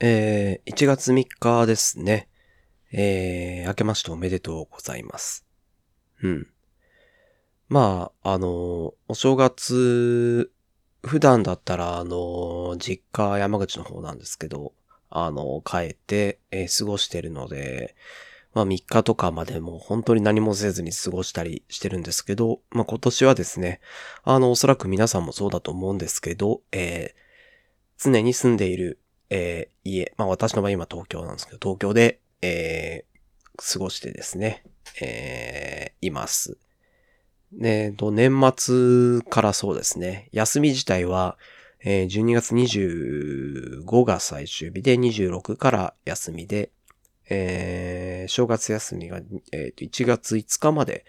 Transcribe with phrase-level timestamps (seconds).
[0.00, 2.28] えー、1月3日ですね。
[2.92, 5.44] えー、明けましておめでとうございます。
[6.22, 6.46] うん。
[7.68, 10.52] まあ、あのお正月、
[11.02, 14.72] 普段だったら、あの実家山口の方なんですけど、
[15.10, 17.96] あの帰って、えー過ごしてるので、
[18.54, 23.80] まあ3日とかまでも本当に何もせずに過ごしたりしてるんですけど、まあ今年はですね、
[24.22, 27.28] あの、おそらく皆さんもそうだと思うんですけど、えー
[28.00, 29.00] 常に住んでいる、
[29.30, 33.18] えー家、まあ私の場合今東京なんですけど、東京で、えー
[33.60, 34.62] 過ごしてですね、
[35.00, 36.56] えーいます。
[37.52, 41.36] で、と、年末からそうですね、休み自体は、
[41.80, 46.70] えー12月25が最終日で、26から休みで、
[47.30, 49.20] えー正月休みが、
[49.52, 51.04] えー1月5日まで、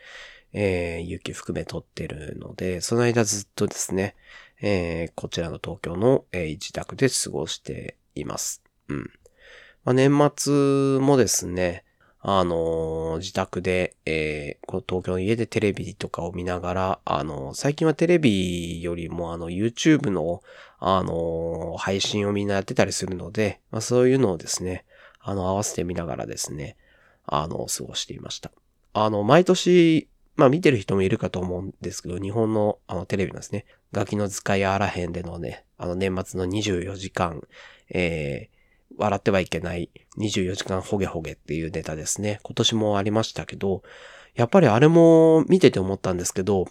[0.53, 4.15] えー有給含め取ってるので、その間ずっとですね、
[4.61, 8.63] えーこちらの東京の、えー自宅で過ごしています。
[8.87, 9.09] うん。
[9.85, 11.83] まあ、年末もですね、
[12.21, 20.41] あのー自宅で、えーこの東京の家でテレビとかを見ながら、あのー最近はテレビよりもあの YouTube の、
[20.79, 24.85] あのー配信をみんなやってたりするので、まあ、そういうのをですね、
[25.21, 26.75] あの、合わせて見ながらですね、
[27.25, 28.51] あの、過ごしていました。
[28.93, 37.45] あの、毎年、まあ見てる人もいるかと思うんですけど、日本のあのテレビのですね、ガキの使いあらへんでのね、あの年末の24時間、
[37.89, 42.39] えー、笑ってはいけない24時間ホゲホゲっていうネタですね。
[42.43, 43.83] 今年もありましたけど、
[44.35, 46.67] やっぱりあれも見てて思ったんですけど、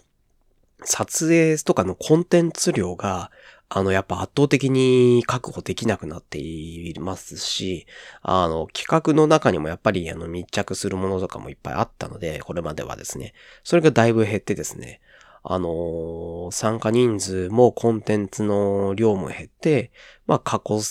[0.83, 3.31] 撮影とかのコンテンツ量が、
[3.71, 7.85] あの、やっぱ圧倒的に確保できなくなっていますし、
[8.21, 13.33] あの、企画の中にもやっぱりあの密着するものとかもいっぱいあったので、これまではですね。
[13.63, 15.01] それがだいぶ減ってですね。
[15.43, 19.91] あの参加人数もコンテンツの量も減って、
[20.27, 20.81] まあ過去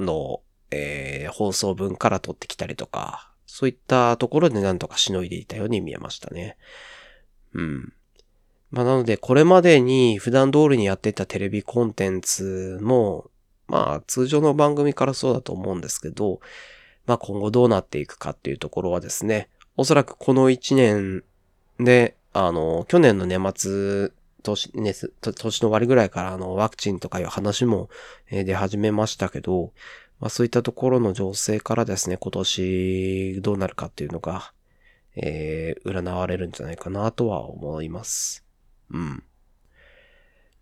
[0.00, 6.56] の、えー放送分から取ってきたりとか、そういったところでなんとかしのいでいたように見えましたね。
[7.54, 7.92] うん。
[8.70, 13.30] まあなので、これまでに普段通りにやってたテレビコンテンツも、
[13.68, 16.40] まあ通常の番組からそうだと思うんですけど、
[17.06, 21.24] まあ今後どうなっていくかっていうところはですね、おそらくこの1年
[21.78, 24.12] で、あの、去年の年末、
[24.54, 27.88] 年、ね、年の終わりぐらいからあの、ワクチンとかいう話も
[28.30, 29.72] え出始めましたけど、
[30.20, 34.52] まあそういったところの情勢からですね、今年どうなるかっていうのが、
[35.16, 38.44] えー占われるんじゃないかなとは思います。
[38.90, 39.22] うん。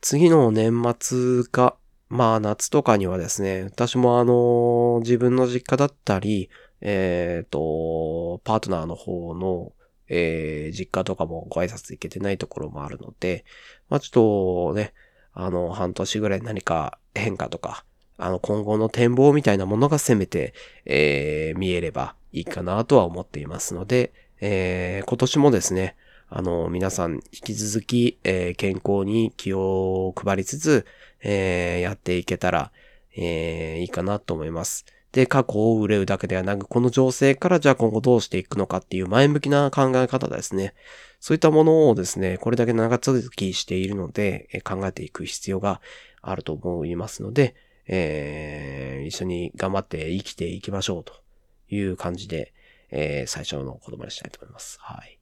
[0.00, 1.76] 次の年末か、
[2.08, 6.50] まあ夏とかにはですね、私もあの、自分の実家だったり、
[6.80, 9.72] えっ、と、パートナーの方の、
[10.08, 13.44] えー実家とかもご挨拶行けてないところもあるので、
[13.88, 14.92] まあちょっとね、
[15.32, 17.84] あの、半年ぐらい何か変化とか、
[18.18, 20.54] あの、今後の展望みたいなものがせめて、
[20.84, 25.96] えー見えればいいかなとは思っていますので、えー今年もですね、
[26.28, 30.86] あの、皆さん引き続き、えー健康に気を配りつつ、
[31.22, 32.72] えーやっていけたら、
[33.16, 34.84] えーいいかなと思います。
[35.14, 40.74] で、過去を憂うだけではなく、この情勢からじゃあ今後どうしていくのかっていう前向きな考え方ですね。
[41.20, 45.80] そういったものをですね、これだけ長続きしているので、考えていく必要が
[46.20, 47.54] あると思いますので、
[47.86, 51.12] えー一緒に頑張って生きていきましょうと
[51.68, 52.52] いう感じで、
[52.90, 54.78] えー最初の言葉にしたいと思います。
[54.80, 55.20] はい。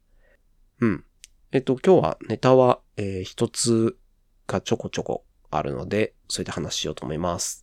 [0.80, 1.04] うん。
[1.50, 3.98] えっと、今日はネタは、えー一つ
[4.46, 7.61] がちょこちょこあるので、それで話しようと思います。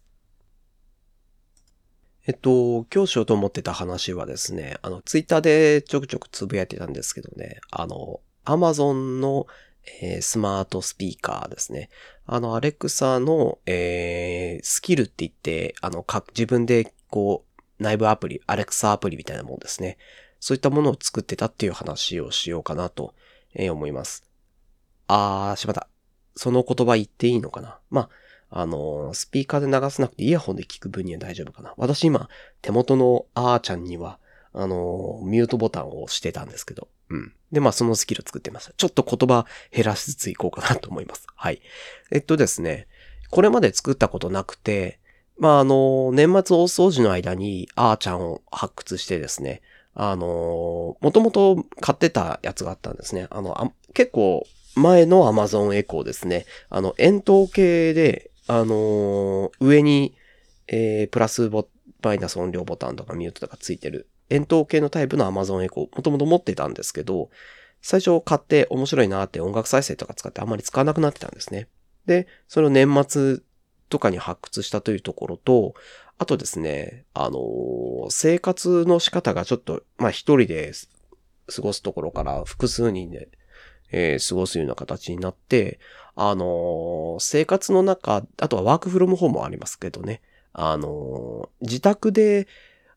[2.29, 9.47] えっと、今日しようと思ってた話はですね、あの、ツイッターでちょくちょくつぶやいてたんですけどね、あの、アマゾンの、
[9.99, 11.89] えースマートスピーカーですね。
[12.27, 19.97] あの、アレクサの、えースキルって言って、あの、か自分で、こう、内部アプリ、アレクサアプリみたいなものですね。
[20.39, 23.15] そういったものを作ってたっていう話をしようかなと、
[23.55, 24.23] えー思います。
[25.07, 25.87] あー、しまった。
[26.35, 27.79] その言葉言っていいのかな？
[27.89, 28.09] まあ、
[28.51, 32.29] あのスピーカーで流さなくてイヤホンで聞く分には大丈夫かな私今、
[32.61, 34.19] 手元のあーちゃんには、
[34.53, 36.87] あのミュートボタンを押してたんですけど。
[37.09, 37.33] うん。
[37.51, 38.73] で、まあ、そのスキル作ってました。
[38.73, 41.27] ちょっと言葉減らしつついこうかなと思います。
[41.35, 41.61] はい。
[42.11, 42.87] えっとですね、
[43.31, 44.99] これまで作ったことなくて、
[45.37, 49.61] まあ、あの、年末大掃除の間に、あーちゃんを発掘してですね、
[49.93, 53.27] あの、もともと買ってたやつがあったんですね。
[53.29, 54.45] あの、あ結構
[54.75, 56.45] 前の Amazon エコーですね。
[56.69, 60.15] あの、円筒形で、あの、上に、
[60.67, 61.67] えープラスボ、
[62.01, 67.29] マイナス音量ボタンとかミュートとかついてる円筒形のタイプの Amazon エコー、もともと持ってたんですけど、
[67.83, 71.67] 最初買って面白いなって音楽再生とか使ってあんまり使わなくなってたんですね。
[72.07, 73.39] で、それを年末
[73.89, 75.75] とかに発掘したというところと、
[76.17, 80.71] あとですね、あの生活の仕方がちょっと、まあ一人で
[81.55, 83.29] 過ごすところから複数人で、
[83.91, 85.79] えー、過ごすような形になって、
[86.21, 90.21] あの生活の中、あとはワークフロムホームもありますけどね、
[90.51, 92.45] あの自宅で、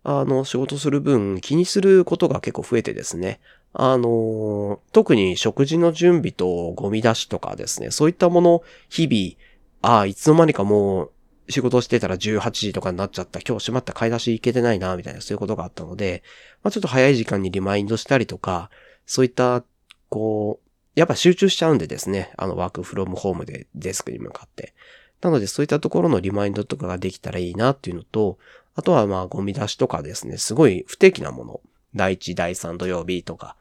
[0.03, 3.39] あの、仕事する分気にすることが結構増えてですね。
[3.75, 11.13] あの、特に食事の準備とゴミ出しとかですね、そういったもの、日々、ああ、いつの間にかもう
[11.49, 13.39] 仕事してたら18時とかになっちゃった。
[13.39, 16.25] 今日閉まった買い出し行けてないな、みたいなそういうことがあったので、
[16.65, 18.69] まあちょっと早い時間にリマインドしたりとか、
[19.07, 19.63] そういった、
[20.09, 20.62] こう、
[20.94, 24.75] やっぱ集中しちゃうんでですね、あのワークフロムホームでデスクに向かって。
[25.21, 28.39] なのでそういったところのリマインドとかができたらいいなっていうのと、
[28.75, 31.61] あとはまあゴミ出しとかですね、すごい不定期なもの。
[31.94, 33.56] 第1、第3土曜日とか、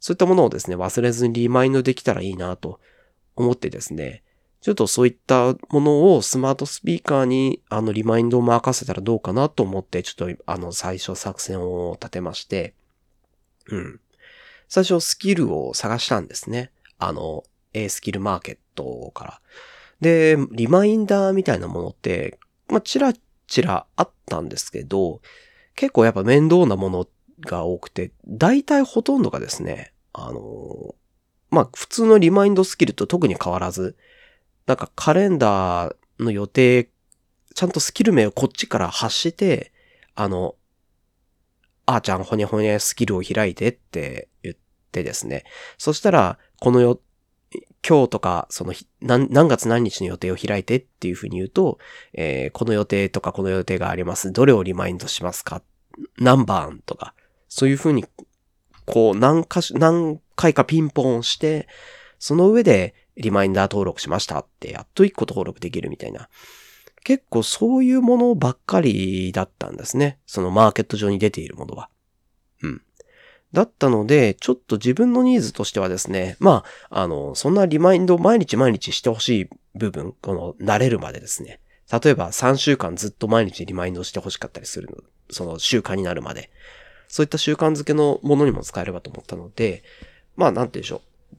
[0.00, 2.80] そういったものをですね、忘れずにリマインドできたらいいなと
[3.36, 4.22] 思ってですね、
[4.60, 12.74] ちょっとそういったものをスマートスピーカーにあのリマインドを任せたらどうかなと思って、ちょっとあの最初作戦を立てまして、
[13.66, 14.00] うん。
[14.68, 16.70] 最初スキルを探したんですね。
[16.98, 19.40] あの、A スキルマーケットから。
[20.00, 22.38] で、リマインダーみたいなものって、
[22.68, 23.12] まあ、ちら
[23.46, 25.20] ちらあったんですけど、
[25.74, 27.06] 結構やっぱ面倒なもの
[27.40, 30.94] が多くて、大体ほとんどがですね、あの
[31.50, 33.96] まあ、普通のリマインドスキルと特に変わらず、
[34.66, 36.90] なんかカレンダーの予定、
[37.54, 39.72] ちゃんとスキル名をこっちから発して、
[40.16, 40.56] あの、
[41.86, 44.56] あーちゃんほにほにゃスキルを開いてって言っ
[44.92, 45.44] てですね。
[45.78, 47.00] そしたら、このよ、
[47.86, 51.78] 今日とか、その何、何月何日の予定を開いてっていうふうに言うと、
[52.14, 54.32] えー、この予定とかこの予定があります。
[54.32, 55.62] どれをリマインドしますか？
[56.18, 57.14] 何番とか、
[57.48, 58.04] そういうふうに、
[58.86, 61.68] こう、何かし、何回かピンポンして、
[62.18, 66.28] その上でリマインダー登録しましたって、やっと1個登録できるみたいな。
[67.04, 70.18] 結構そういうものばっかりだったんですね。
[70.26, 71.90] そのマーケット上に出ているものは。
[72.62, 72.82] うん。
[73.52, 81.60] だったので、ちょっと自分のニーズとしてはですね、まあ、あの、そんなリマインドを毎日毎日してほしい部分、この慣れるまでですね。
[81.92, 84.96] 例えば3週間ずっと毎日リマインドしてほしかったりするの。
[85.30, 86.50] その習慣になるまで。
[87.06, 89.84] そういった習慣づけのものにも使えればと思ったので、
[90.36, 91.36] まあ、なんて言うでしょう。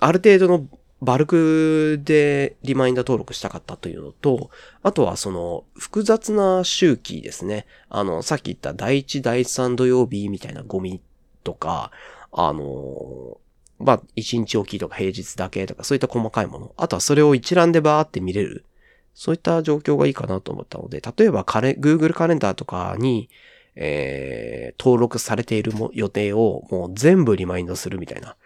[0.00, 0.66] ある程度の
[1.00, 4.50] バルクでリマインダー登録したかったというのと、
[4.82, 7.66] あとはその複雑な周期ですね。
[7.88, 11.00] あの、さっき言った第1、第3土曜日みたいなゴミ
[11.44, 11.92] とか、
[12.32, 13.38] あの、
[13.78, 16.72] まあ、1日おきとか平日だけとか、そういった細かいもの。
[16.76, 18.64] あとはそれを一覧でバーって見れる。
[19.14, 23.28] そういった状況がいいかなと思ったので、例えばカレ、Google カレンダーとかに、
[23.76, 28.36] えー、登録されている予定をもう全部リマインドするみたいな。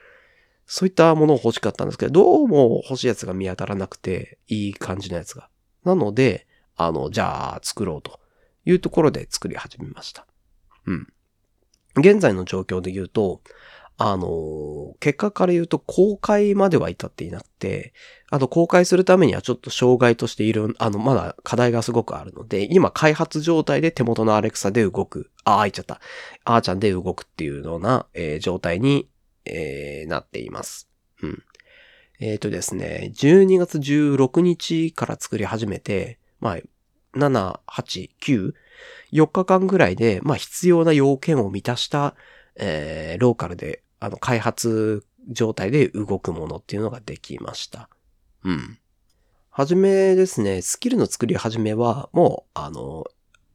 [0.67, 5.49] そういったものを欲しかったんですけど、どうも欲しいやつが見当たらなくて、いい感じのやつが。
[5.85, 8.21] なので、あの、じゃあ作ろうと
[8.65, 10.27] いうところで作り始めました。
[10.87, 11.09] うん。
[11.97, 13.43] 現在の状況で言うと、
[13.99, 17.93] あの、結果から言うと公開までは至っていなくて、
[18.31, 26.01] あと公開するためにはちょっと障害としている、あの、まだ課題がすごくあるので、今開発状態で手元のアレクサで動く、あ、開いちゃった。
[26.45, 29.09] あーちゃんで動くっていうような、えー、状態に、
[29.45, 30.89] えー、なっています。
[31.23, 31.43] うん。
[32.21, 36.57] えっ、ー、とですね、12月16日から作り始めて、まあ、
[37.19, 38.53] 7、8、9、
[39.13, 42.15] 4日間ぐらいで、まあ必要な要件を満たした、
[42.57, 47.89] えー、ローカルで、あの、開発状態で動くものっていうのができました。
[48.45, 48.79] うん。
[49.51, 53.05] はじめですね、スキルの作り始めは、もう、あの、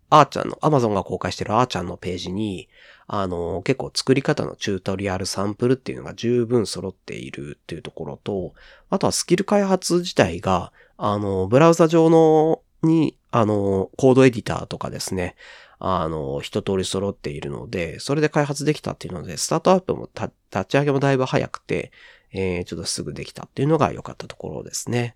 [0.09, 2.69] あーちゃんの、アマゾンが公開してるあーちゃんのページに、
[3.07, 8.53] あの、結構作り方のチュートリアルサンプルっていうのが十分揃っているっていうところと、
[8.89, 15.35] あとはスキル開発自体が、あの、ブラウザ上の、に、あの、コードエディターとかですね、
[15.79, 21.91] あの、一通り揃っているので、それで開発できたっていうので、スタートアップも立ち上げもだいぶ早くて、
[22.33, 25.15] えー、ちょっとすぐできたっていうのが良かったところですね。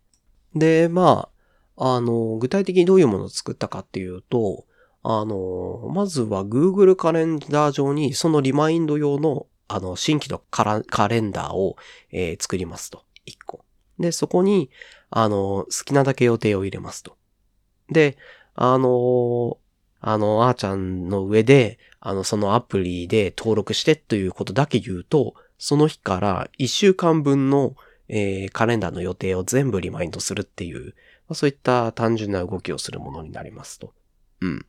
[0.55, 1.29] で、ま
[1.77, 4.65] あ、あの、具体的にどういうものを作ったかっていうと、
[5.03, 11.77] あの、まずは Google カレンダー上にそのリマインド用のあの、新規のカレンダーを、
[12.11, 13.05] えー、作りますと。
[13.25, 13.63] 1個。
[13.99, 14.69] で、そこに、
[15.09, 17.15] あの、好きなだけ予定を入れますと。
[17.89, 18.17] で、
[18.53, 19.57] あの、
[20.01, 27.75] あの、あーちゃんの上で、あの、そのアプリで登録してということだけ言うと、その日から1週間分の、
[28.09, 30.95] えー、カレンダーの予定を全部リマインドするっていう、
[31.29, 33.93] まあ、そういった単純な動きをするものになりますと。
[34.41, 34.65] うん。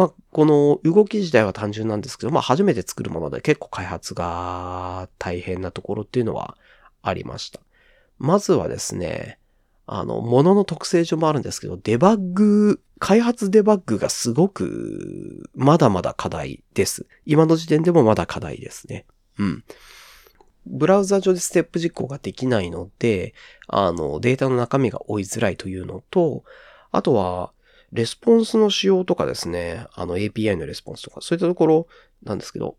[0.00, 6.56] まあ、この動き自体は単純なんですけど、まあ、初めて作るもので結構開発が大変なところっていうのは
[7.02, 7.60] ありました。
[8.18, 9.38] まずはですね、
[9.84, 17.06] あの、ものの特性上もあるんですけど、デバッグ、開発デバッグがすごく、まだまだ課題です。
[17.26, 19.04] 今の時点でもまだ課題ですね。
[19.38, 19.64] うん。
[20.64, 23.34] ブラウザ上でステップ実行ができないので、
[23.68, 26.42] あの、データの中身が追いづらいというのと、
[26.90, 27.52] あとは、
[27.92, 31.86] レスポンスの仕様とかですね、あの API のレスポンスとか、そういったところ
[32.22, 32.76] なんですけど、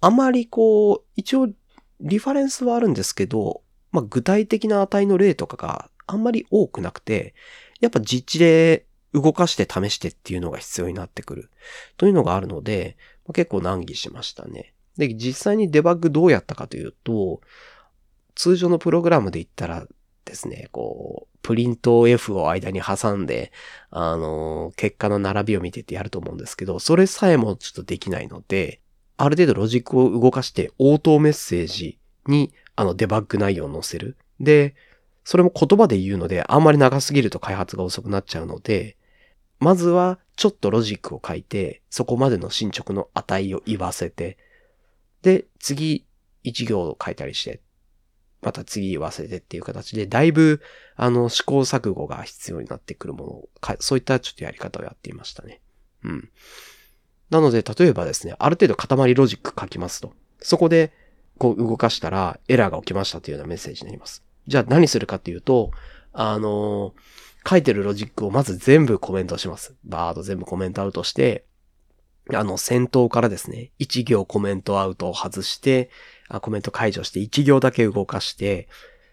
[0.00, 1.48] あまりこう、一応、
[2.00, 7.34] リファレンスはあるんですけど、まあ、具体的な値の例とかがあんまり多くなくて、
[7.80, 11.50] やっぱ実地で動かして試してっていうのが必要になってくる
[11.96, 14.74] というのがあるので、まあ、結構難儀しましたね。
[14.96, 17.40] で、実際にデバッグどうやったかというと、
[18.34, 19.86] 通常のプログラムで言ったら
[20.26, 23.52] ですね、こう、プリント F を間に挟んで、
[23.90, 28.80] あの、結果の並びを見てってやると思うんですけど、それさえもちょっとできないので、
[29.16, 34.16] ある程度ロジックを動かして応答メッセージにあのデバッグ内容を載せる。
[34.40, 34.74] で、
[35.24, 38.96] それも言葉で言うので、あんまり長すぎると開発が遅くなっちゃうので、
[39.58, 44.36] まずはちょっとロジックを書いて、そこまでの進捗の値を言わせて、
[45.22, 46.04] で、次、
[46.42, 47.60] 一行を書いたりして、
[48.46, 50.62] また次言わせてっていう形で、だいぶ、
[50.94, 53.48] あの、試行錯誤が必要になってくるものを、
[53.80, 55.60] そういったちょっとやり方をやっていましたね。
[56.04, 56.30] うん。
[57.28, 60.12] なので、例えばですね、ある程度塊ロジック書きますと。
[60.40, 60.92] そこで、
[61.38, 64.22] こう動かしたらエラーが起きましたというようなメッセージになります。
[64.46, 65.72] じゃあ何するかっていうと、
[66.12, 69.74] あのー、書いてるロジックをまず全部コメントします。
[69.84, 71.46] バーっと全部コメントアウトして、
[72.32, 75.90] あの、先頭からですね、1行コメントアウトを外して、
[76.28, 78.68] あコメント解除して1行だけ動かして、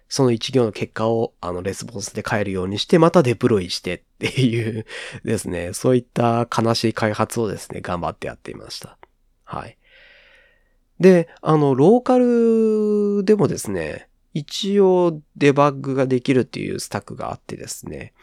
[0.10, 4.86] その1行の結果をあのレスポンスで変えるようにして、またデプロイしてっていう
[5.24, 8.98] ですね、 そういった悲しい開発をですね、頑張ってやっていました。
[9.44, 9.78] はい。
[11.00, 18.14] で、あの、ローカルでもですね、一応デバッグができるっていうスタックがあってですね、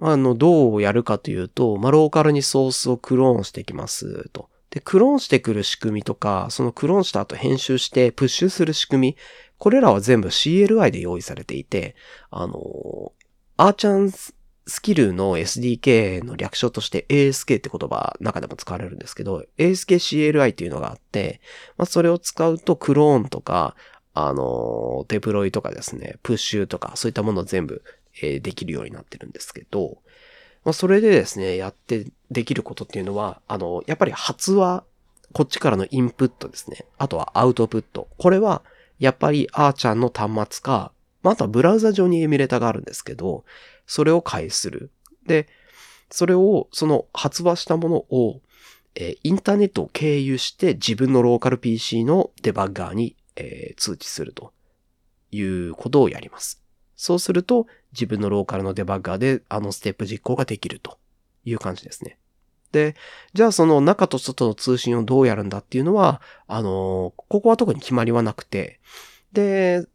[0.00, 4.48] あの、どうやるかというと、まあ、ローカルにソースをクローンしてきますと。
[4.70, 9.16] で、クローンしてくる仕組みとか、そのクローンした後編集してプッシュする仕組み、
[9.58, 11.96] これらは全部 CLI で用意されていて、
[12.30, 13.12] あの、
[13.56, 14.32] アーチャンス
[14.80, 21.40] キルの SDK の略称として ASK って言葉中でも使われるんですけど、ASKCLI っていうのがあって、
[21.76, 23.74] まあ、それを使うとクローンとか、
[24.14, 27.82] あの、デプロイとかですね、プッシュとか、そういったものを全部、
[28.22, 29.98] えー、できるようになってるんですけど、
[30.64, 34.84] まあ、それでですね、やってできることっていうのは、あの、やっぱり発話、
[35.32, 36.86] こっちからのインプットですね。
[36.98, 38.08] あとはアウトプット。
[38.18, 38.62] これは、
[38.98, 43.44] やっぱりアーちゃんの端末か、まあ、あとはブラウザ上にエミュレーターがあるんですけど、
[43.86, 44.90] それを返する。
[45.26, 45.48] で、
[46.10, 48.40] それを、その発話したものを、
[48.96, 54.52] えー、インターネットを経由して自分のローカル PC のデバッガーにえー、通知すると
[55.30, 56.62] いうことをやります。
[57.00, 60.98] そうすると、自分のローカルのデバッガーであのステップ実行ができると
[61.46, 62.18] いう感じですね。
[62.72, 62.94] で、
[63.32, 68.80] じゃあその中と外の通信をどうやるんだっていうのは、あの、ここは特に決まりはなくて、
[69.32, 69.86] で、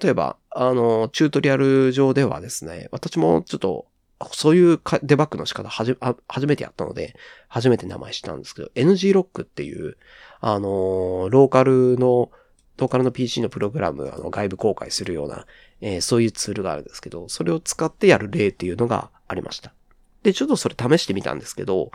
[0.00, 3.86] 例えば、あの、チュートリアル上ではですね、私もちょっと、
[4.30, 5.96] そういうデバッグの仕方はじ、
[6.28, 7.16] 初めてやったので、
[7.48, 9.96] 初めて名前知ったんですけど、NG ロックっていう、
[10.40, 12.30] あの、ローカルの
[12.76, 15.46] ローカルの PC のプログラム、あの、外部公開するような、
[15.86, 19.74] えー、そういうツールがあるんですけど、それを使ってやる例っていうのがありました。
[20.22, 21.90] で、ちょっとそれ試してみたんですけど、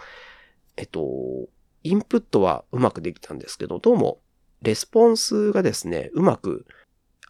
[0.77, 1.49] えっと、
[1.83, 4.19] インプットはうまくできたんですけど、どうも、
[4.61, 6.67] レスポンスがですね、うまく、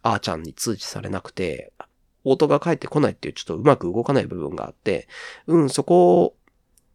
[0.02, 1.72] あーちゃんに通知されなくて、
[2.24, 5.08] 応答が返ってこないっていうちょっとうまく動かない部分があって、
[5.46, 6.36] うん、そこ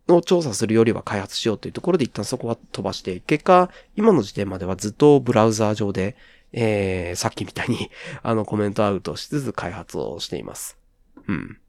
[0.07, 6.15] の調査するよりは開発しようというところで一旦そこは飛ばして、結果、今の時点まではずっとブラウザー上で
[6.57, 7.91] えー、さっきみたいに
[8.23, 10.77] あの、コメントアウトしつつ開発をしています。
[11.27, 11.59] うん。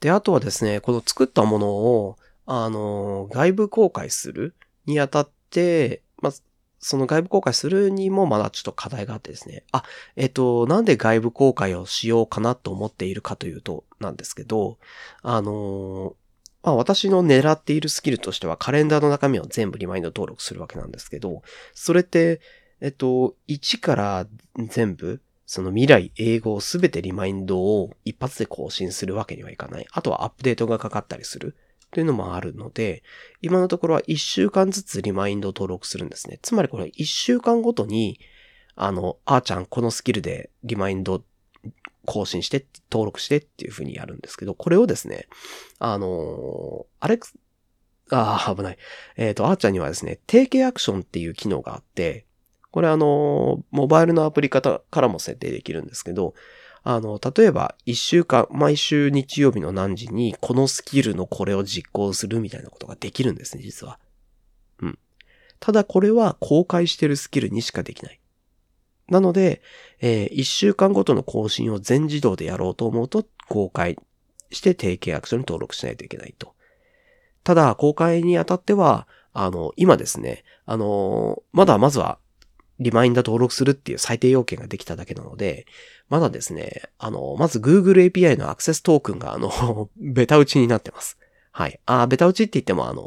[0.00, 6.32] で、あとはですね、この作ったものを、あの、外部公開するにあたって、まあ、
[6.78, 9.64] その外部公開するにもまだちょっと課題があってですね。
[9.72, 9.84] あ、
[10.16, 14.76] えっと、なんで外部公開をしようかなと思っているかというと、なんですけど、
[15.22, 16.14] あの
[16.62, 21.42] まあ私の狙っているスキルとしてはカレンダーの中身を全部リマインド登録するわけなんですけど、
[21.72, 22.42] それって、
[22.84, 24.26] えっと、1から
[24.68, 29.86] 全部、その未来、英語をすべてリマインドを一発で更新するわけにはいかない。
[29.90, 31.56] あとはアップデートがかかったりする。
[31.92, 33.02] というのもあるので、
[33.40, 36.38] 今のところは1週間ずつリマインドを登録するんですね。
[36.42, 38.20] つまりこれ1週間ごとに、
[38.76, 41.24] あの、あーちゃんこのスキルでリマインド
[42.04, 45.26] 更新して、登録してっていう風にやるんですけど、これをですね、
[45.78, 47.34] あのアレクス、
[48.10, 48.78] ああ、危ない。
[49.16, 52.26] えっ、ー、と、あーちゃんにはですね、定型アクションっていう機能があって、
[52.74, 56.34] これあの、モバイルのアプリ方からも設定できるんですけど、
[56.82, 64.00] あの、例えば一週間、毎週日曜日の何時にこのスキルのこれを実行するみたいなことができるんですね、実は。
[64.80, 64.98] うん。
[65.60, 68.20] ただこれは公開してるスキルにしかできない。
[69.08, 69.62] なので、
[70.00, 73.96] えー、一週間ごとの更新を全自動でやろうと思うと公開
[74.50, 76.56] して定契約書に登録しないといけないと。
[77.44, 82.18] ただ、公開にあたっては、あの、今ですね、あの、まだまずは
[82.80, 85.66] リマインダー登録するっていう最低要件ができただけなので、
[86.08, 91.18] まだですね、あの、まず Google API のアクセストークンが、あの、 ベタ打ちになってます。
[91.52, 91.80] はい。
[91.86, 93.02] あ、ベタ打ちって言っても、あの、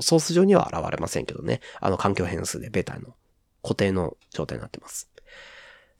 [0.00, 1.60] ソース上には現れませんけどね。
[1.80, 3.14] あの、環境変数でベタの
[3.62, 5.10] 固定の状態になってます。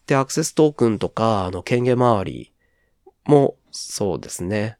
[0.07, 2.53] で、アクセストークンとか、あの、権限周り
[3.25, 4.79] も、そうですね。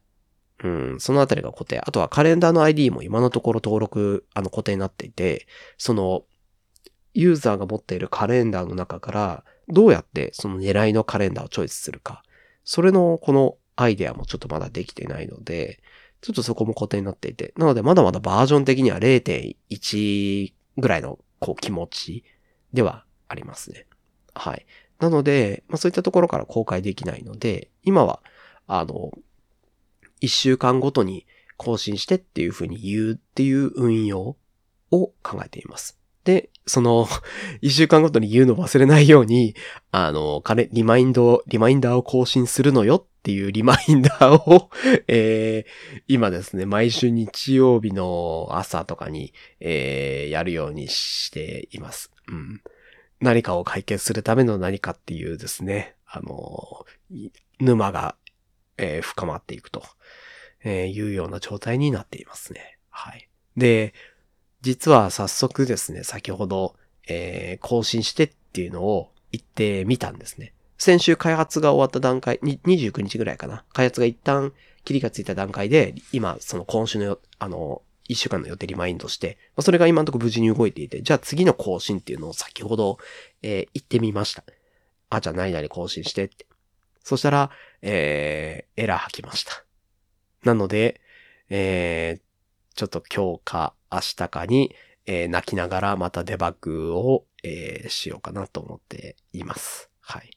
[0.63, 1.79] うん、そのあたりが固定。
[1.79, 5.47] あとはカレンダーの ID も今のところ登録、あの、固定になっていて、
[5.77, 6.23] その、
[7.13, 12.23] ユーザーが持っているカレンダーの中から、どうやってその狙いのカレンダーをチョイスするか。
[12.63, 15.81] それのこのアイデアもちょっとまだできてないので、
[16.21, 17.53] ちょっとそこも固定になっていて。
[17.57, 22.23] なのでまだまだバージョン的には0.1ぐらいのこう気持ち
[22.73, 23.87] ではありますね。
[24.33, 24.65] はい。
[24.99, 28.21] なので、まあ、そういったところから公開できないので、今は、
[28.67, 29.11] あの、
[30.19, 31.25] 一週間ごとに
[31.57, 34.37] 更新してっていう風に言うっていう運用
[34.91, 35.97] を考えています。
[36.23, 37.07] で、その、
[37.61, 39.55] 一週間ごとに言うの忘れないように、
[39.91, 44.69] あの、金、リマインド、リマインダーを更新するのよっていう リマインダーを
[45.07, 52.11] えー、今ですね、毎週日曜日の朝とかに、えー、やるようにしています。
[52.27, 52.61] うん。
[53.19, 56.85] 何かを解決するための何かっていうですね、あの、
[57.59, 58.15] 沼が、
[58.77, 59.83] えー、深まっていくと、
[60.63, 62.77] えいうような状態になっていますね。
[62.89, 63.29] はい。
[63.57, 63.93] で、
[64.61, 66.75] 実は早速ですね、先ほど、
[67.07, 70.53] えー、更新してっていうのを言ってみたんですね。
[70.77, 73.63] 先週開発が終わった段階、29日ぐらいかな。
[73.73, 74.53] 開発が一旦
[74.83, 82.97] 切りがついた段階で、今、その今週の、あの、一週間の予定リマインドして、それが今のところ無事に動いていて、じゃあ次の更新っていうのを先ほど、
[83.41, 84.43] えー、言ってみました。
[85.09, 86.45] あ、じゃあ何々更新してって。
[87.03, 89.63] そしたら、えー、エラー吐きました。
[90.43, 90.99] なので、
[91.49, 94.75] えー、ちょっと今日か明日かに、
[95.05, 99.89] えー、泣きながらまたデバッグを、えー、しようかなと思っています。
[99.99, 100.29] はい。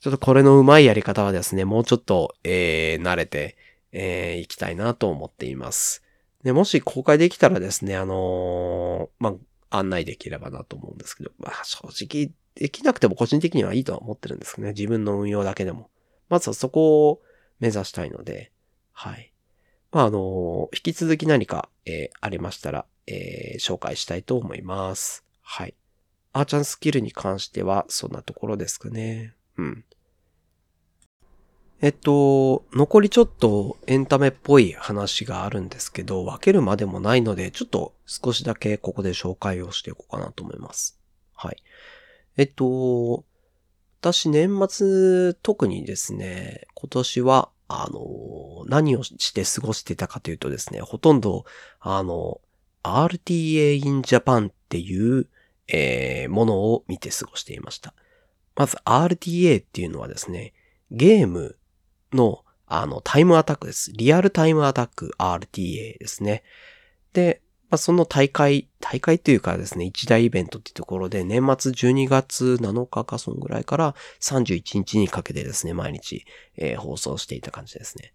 [0.00, 3.56] ちょっとこれのうまいやり方はですね、もうちょっと、えー、慣れて、
[3.92, 6.02] えー、いきたいなと思っています。
[6.42, 9.36] で、もし公開できたらですね、あのー、ま
[9.70, 14.74] あ、案内できればなと思うんですけど、まあ、正直、できなくても個人的にはいいとは思ってるんですけどね。
[14.74, 15.90] 自分の運用だけでも。
[16.28, 17.22] まずはそこを
[17.58, 18.52] 目指したいので、
[18.92, 19.33] はい。
[19.94, 25.24] まあ、あの、引き続き何か、えー、ありましたら、えー、紹介したいと思います。
[25.40, 25.74] はい。
[26.32, 29.34] アーチャンスキルに関しては、そんなところですかね。
[29.56, 29.84] うん。
[31.80, 40.98] えっと、残りちょっとエンタメっぽい話があるんですけど、分けるまでもないので、ちょっと少しだけここで紹介をしていこうかなと思います。
[41.36, 41.56] はい。
[42.36, 43.24] えっと、
[44.00, 51.44] 私年末特にですね、今年はあの、何をして過ごしてたかというとですね、ほとんど、
[51.80, 52.40] あの、
[52.82, 55.28] RTA in Japan っていう、
[55.68, 57.94] えー、ものを見て過ごしていました。
[58.56, 60.52] まず RTA っていうのはですね、
[60.90, 61.56] ゲーム
[62.12, 63.92] の、あの、タイムアタックです。
[63.94, 66.42] リアルタイムアタック RTA ですね。
[67.12, 76.24] で、まあ、その大会、大会というかですね、一大イベントっていうところで、年末12月7日かそんぐらいから31日にかけてですね、毎日、
[76.56, 78.12] えー、放送していた感じですね。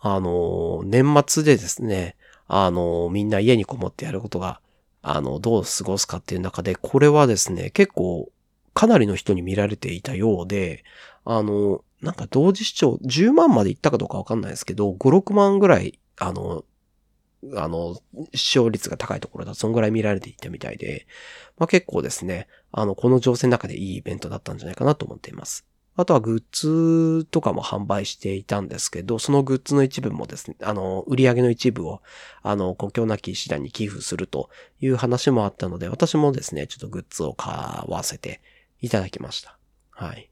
[0.00, 4.60] あのー、年末でですね、あのー、みんな家にこもってやることが、
[5.02, 8.30] あの、どう過ごすかっていう中で、これはですね、結構、
[8.74, 10.84] かなりの人に見られていたようで、
[11.24, 16.64] あの、なんか同時視聴、10万まで行ったかどうかわかんないですけど、5、6万ぐらい、あの、
[17.54, 17.96] あの、
[18.34, 21.06] 視聴率が高いところだとそんぐらい見られていたみたいで、
[21.56, 25.64] まあ結構ですね、あの、この情勢の中でいいイベントだったんじゃないかなと思っています。
[25.98, 32.02] あとはグッズとかも販売していたんですけど、そのグッズの一部もですね、あの、売り上げの一部を、
[32.42, 34.48] あの、国境なき師団に寄付すると
[34.80, 38.40] いう話もあったので、私もですね、ちょっとグッズを買わせて
[38.80, 39.58] いただきました。
[39.90, 40.30] はい。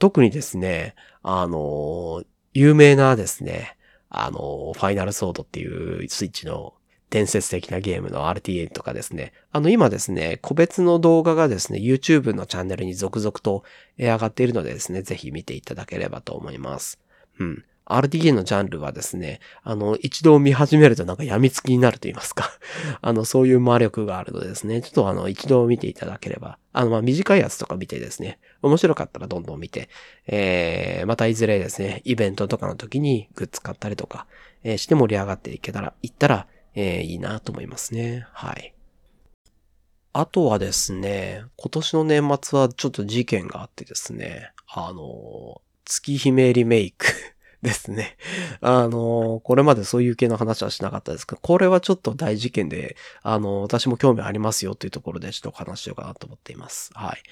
[0.00, 3.76] 特にですね、あの、有名なですね、
[4.14, 5.66] あの、ファイナルソードってい
[6.04, 6.74] うスイッチの
[7.08, 9.32] 伝説的なゲームの RTA とかですね。
[9.52, 13.64] あの、今ですね、個別の動画がですね、YouTube のチャンネルに続々と
[13.98, 16.98] 上がっているのでですね、ぜひ見ていただければと思います。
[17.38, 17.64] うん。
[17.86, 22.50] RDA のジャンルはですね、あの、一度見始めるとなんか病みつきになると言いますか。
[23.02, 29.88] あの、そういう魔力があるのでですね、ちょっとあの、一度見ていただければ、あの、ま、短いやつとか見てですね、面白かったらどんどん見て、
[30.26, 34.26] えー、またいずれですね、イベントとかの時にグッズ買ったりとか、
[34.62, 38.26] えー、して盛り上がっていけたら、いったら、えー、いいなと思いますね。
[38.32, 38.74] はい。
[40.14, 47.06] あとはですね、今年の年末はちょっと事件があってですね、あの、月姫リメイク
[47.62, 48.16] ですね。
[48.60, 56.90] あの、これまでそういう系の話はしなかったですけど、これはちょっと大事件で、あの、私も興味ありますよというところでちょっと話しようかなと思っています。
[56.94, 57.22] はい。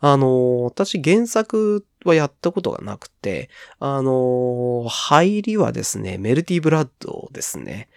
[0.00, 7.88] あの、私原作はやったことがなくて、あの、入りはですね、メルティブラッドですね。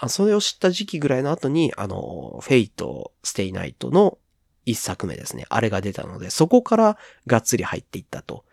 [0.00, 4.18] あそれを知った時期ぐらいの後に、あの、フェイト、ステイナイトの
[4.66, 5.46] 一作目ですね。
[5.50, 8.44] あれが出たので、そこからがっつり入っていったと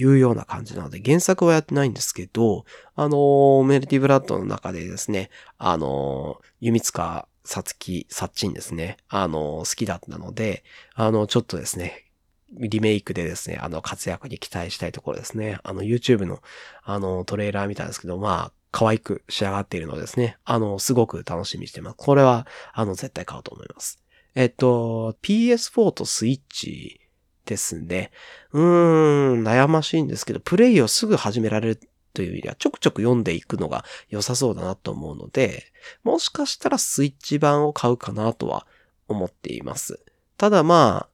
[0.00, 2.64] いうような感じなので、原作はやってないんですけど、
[2.96, 12.06] あの、メルティブラッドの中でですね、あの、弓塚さつき、さっちんですね、あの、好きだったので、あの、ちょっとですね、
[12.52, 15.58] リメイクでですね、あの、活躍に期待したいところですね。
[15.62, 16.40] あの、YouTube の、
[16.82, 20.38] あの、トレーラー見たんですけど、まあ、可愛く仕上がっているのですね。
[20.44, 21.96] あの、すごく楽しみにしてます。
[21.96, 24.02] これは、あの、絶対買おうと思います。
[24.34, 26.99] えっと、PS4 とスイッチ
[27.50, 28.12] ですね。
[28.52, 31.80] うーん、悩ましいんですけど、プレイをすぐ始められる
[32.14, 35.64] という意味では、ちょくちょく読んでいくのが良さそうだなと思うので、
[36.04, 38.66] もしかしたらスイッチ版を買うかなとは
[39.08, 40.00] 思っています。
[40.38, 41.08] ただま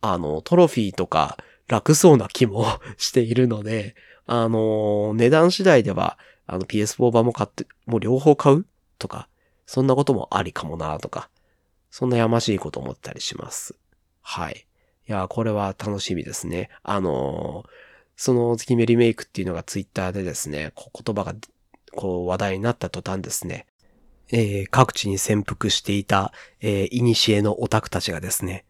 [0.00, 1.36] あ、あの、トロフィーとか
[1.68, 8.66] 楽そうな気も しているので、あの、値段次第ではあの PS4 版も買って、もう両方買う
[8.98, 9.28] とか、
[9.66, 11.28] そんなこともありかもなとか、
[11.90, 13.74] そんなやましいこと思ったりします。
[14.22, 14.66] はい。
[15.08, 16.68] いや、これは楽しみですね。
[16.82, 17.68] あのー、
[18.16, 21.34] その月目リメイクっていうのがツイッターでですね、こ言葉が
[21.94, 23.66] こう話題になった途端ですね、
[24.32, 28.64] えー、各地に潜伏していた、えー、古のオタクたちがですね、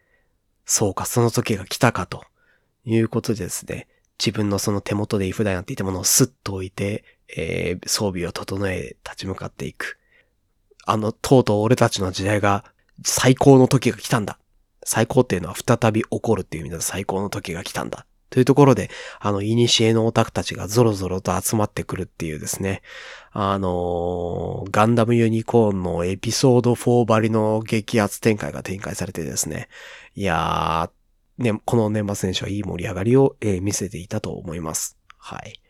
[0.64, 2.24] そうか、その時が来たかと
[2.84, 3.86] いうことでですね、
[4.18, 7.04] 自分のその手元でイフダイなんていたものをスッと置いて、
[7.36, 9.98] えー、装備を整え、立ち向かっていく。
[10.84, 12.64] あの、とうとう俺たちの時代が
[13.04, 14.38] 最高の時が来たんだ。
[14.86, 18.06] 最高っていうのは再び起こるっていう意味で最高の時が来たんだ。
[18.30, 22.82] というところで、あの、古のオタクたちがゾロゾロと集まってくるっていうですね、
[23.32, 29.68] あのー、ガンダムユニコーンのエピソード4ばりの激アツ展開が展開されてですね、
[30.14, 34.96] いやー、ね、この年末年始はいい盛り上がりを、えー、見せていたと思います。
[35.18, 35.60] はい。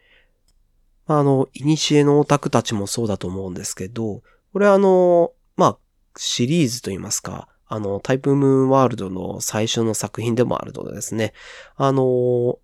[1.07, 5.79] あの、イニシエのオタクたちもそうだと思うんですけど、これあの、まあ、
[6.17, 11.33] シリーズと言いますか、あの、タイプムーンワールドの最初の作品でもあるのでですね、
[11.77, 12.59] あの、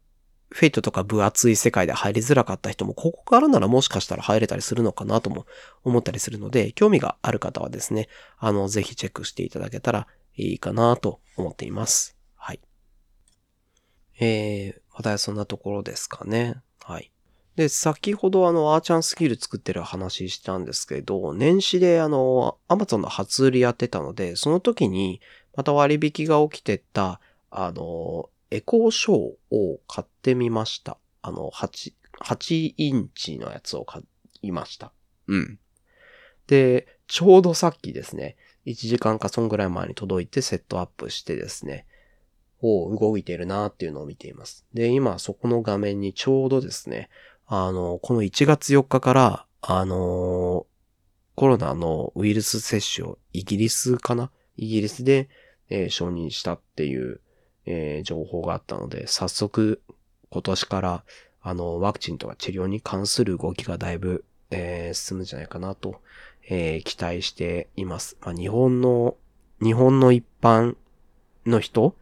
[0.52, 5.46] フェイトとか分厚い世界で入りづらかった人も、ここからならもしかしたら入れたりするのかなとも
[5.82, 12.16] 思ったりするので、興味がある方はですね、あの、ぜひチェックしていただけたらいいかなと思っています。
[12.36, 12.60] はい。
[14.20, 16.56] えー、話題はそんなところですかね。
[16.84, 17.11] はい。
[17.56, 25.20] で、先ほどあの、アーチャンスキル作ってる話したんですけど、年始であの、アマゾンの初売りやってたので、その時に、
[25.54, 30.98] また割引が起きてた、あの、エコーショーを買ってみました。
[31.20, 34.02] あの、8、8インチのやつを買
[34.40, 34.92] いました。
[35.26, 35.58] うん。
[36.46, 38.36] で、ちょうどさっきですね、
[38.66, 41.86] 1時間かそんぐらい前に届いてセットアップしてですね、
[42.60, 44.64] お動いてるなっていうのを見ています。
[44.72, 47.10] で、今そこの画面にちょうどですね、
[47.46, 50.66] あの、この1月4日から、あの
[51.36, 54.30] コロナのウイルス接種をイギリスかな？
[54.56, 55.28] イギリスで、
[55.70, 57.20] えー、承認したっていう、
[57.64, 59.80] えー、情報があったので、早速
[60.30, 61.04] 今年から
[61.42, 66.00] あの、ワクチンとか治療に関する動きがだいぶ、えー、進むんじゃないかなと、
[66.48, 68.16] えー、期待しています。
[68.20, 69.16] まあ、日本の、
[69.60, 70.76] 日本の一般
[71.44, 71.96] の人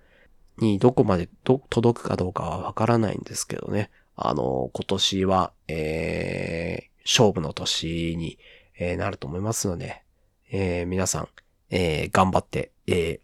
[0.58, 3.90] にどこまで届くかどうかはわからないんですけどね。
[4.22, 8.38] あの、今年は、えー、勝負の年に、
[8.78, 10.02] えー、なると思いますので、
[10.50, 11.28] えー、皆さん、
[11.70, 13.20] えー、頑張って、えー、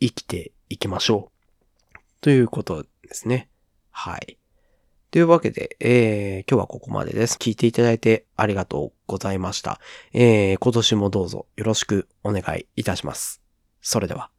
[0.00, 1.30] 生きていきましょ
[1.94, 1.98] う。
[2.20, 3.48] ということですね。
[3.90, 4.38] はい。
[5.10, 7.36] というわけで、えー、今日はここまでです。
[7.36, 9.80] 聞いていただいてありがとうございました。
[10.12, 13.40] えー、今年もどうぞよろしくお願いいたします。
[13.82, 14.30] それでは。